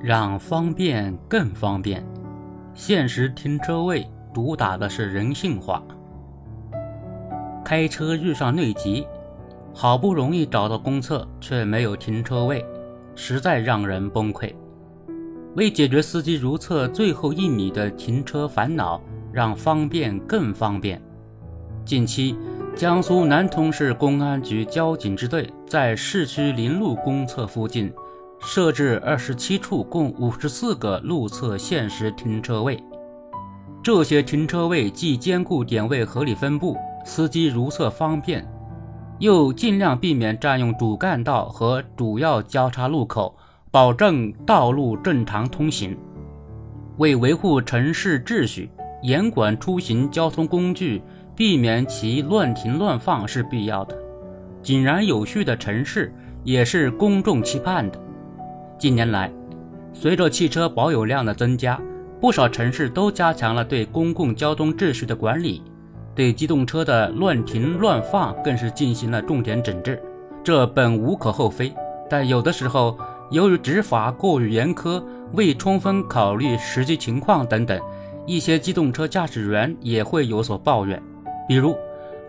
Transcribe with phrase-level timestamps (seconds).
[0.00, 2.04] 让方便更方便，
[2.74, 5.82] 限时停车位主打的是人性化。
[7.64, 9.06] 开车遇上内急，
[9.74, 12.64] 好不容易找到公厕却没有停车位，
[13.14, 14.52] 实在让人崩溃。
[15.56, 19.00] 为解决司机如厕最后一米的停车烦恼，
[19.32, 21.00] 让方便更方便。
[21.84, 22.36] 近期，
[22.76, 27.92] 江苏南通市公安局交警支队在市区临路公厕附近
[28.40, 32.82] 设置二十七处，共五十四个路侧限时停车位。
[33.82, 38.46] 这些停车位既兼顾点位合理分布、司机如厕方便，
[39.18, 43.36] 又尽量避免占用主干道和主要交叉路口。
[43.72, 45.96] 保证道路正常通行，
[46.98, 48.68] 为维护城市秩序、
[49.00, 51.00] 严管出行交通工具、
[51.36, 53.96] 避免其乱停乱放是必要的。
[54.60, 56.12] 井然有序的城市
[56.42, 58.00] 也是公众期盼的。
[58.80, 59.30] 近年来，
[59.92, 61.78] 随着汽车保有量的增加，
[62.18, 65.62] 不少城市都加强了对公共交通秩序的管理，
[66.14, 70.02] 对机动车的乱停乱放更是进行了重点整治。
[70.42, 71.74] 这本无可厚非，
[72.08, 72.98] 但有的时候。
[73.30, 75.00] 由于执法过于严苛，
[75.34, 77.80] 未充分考虑实际情况等等，
[78.26, 81.00] 一些机动车驾驶员也会有所抱怨。
[81.46, 81.76] 比如，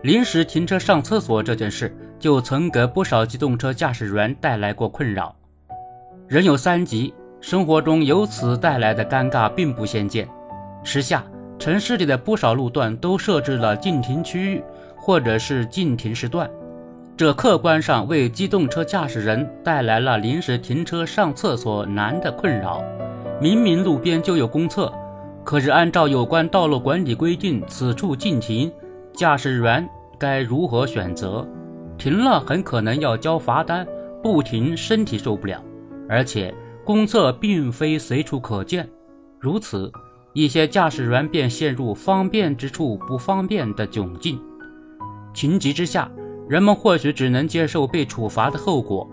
[0.04, 5.34] 临时停车上厕所这件事，就曾给不少机动车驾驶员带来过困扰。
[6.32, 10.26] 人有三急，生活中由此带来的尴尬并不鲜见。
[10.82, 11.22] 时下，
[11.58, 14.64] 城市里的不少路段都设置了禁停区域，
[14.96, 16.50] 或者是禁停时段。
[17.18, 22.82] 这客观上为机动车驾驶人带来了临时停车上厕所难的困扰。
[23.38, 24.90] 明明路边就有公厕，
[25.44, 28.72] 可是按照有关道路管理规定，此处禁停，
[29.12, 29.86] 驾驶员
[30.18, 31.46] 该如何选择？
[31.98, 33.86] 停了很可能要交罚单，
[34.22, 35.62] 不停身体受不了。
[36.12, 38.86] 而且公厕并非随处可见，
[39.40, 39.90] 如此
[40.34, 44.38] 一些驾驶员便陷入方便之处不方便的窘境。
[45.32, 46.10] 情急之下。
[46.48, 49.08] 人们或许只能接受被处罚的后果，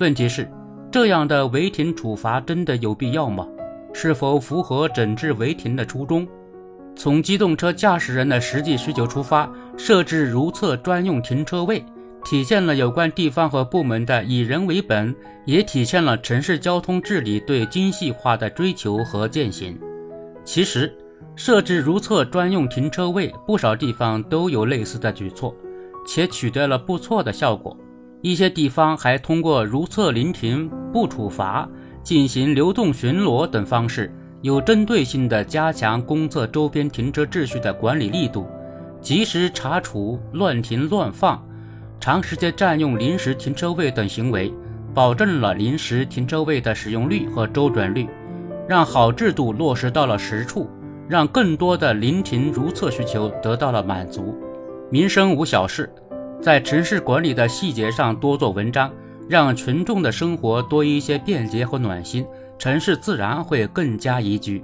[0.00, 0.46] 问题是，
[0.90, 3.46] 这样的违停处罚真的有必要吗？
[3.94, 6.26] 是否符合整治违停的初衷？
[6.94, 11.82] 从机动车驾驶人的实际需求出发，设置如厕专用停车位，
[12.24, 19.78] 体现了有关地方和部门的以人为本，也体现了城市交通治理对精细化的追求和践行。
[20.44, 20.92] 其实，
[21.36, 25.54] 设置如厕专用停车位，不少地方都有类似的举措。
[26.04, 27.76] 且取得了不错的效果，
[28.22, 31.68] 一些地方还通过如厕临停不处罚、
[32.02, 38.48] 进行流动巡逻等方式，有针对性地加强公厕周边停车秩序的管理力度，
[39.00, 41.40] 及时查处乱停乱放、
[42.02, 44.52] 长时间占用临时停车位等行为，
[44.92, 48.08] 保证了临时停车位的使用率和周转率，
[48.68, 50.68] 让好制度落实到了实处，
[51.08, 54.36] 让更多的临停如厕需求得到了满足。
[54.90, 55.88] 民生无小事，
[56.42, 58.90] 在城市管理的细节上多做文章，
[59.28, 62.26] 让群众的生活多一些便捷和暖心，
[62.58, 64.60] 城市自然会更加宜居。